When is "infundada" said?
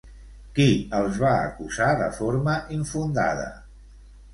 2.81-3.51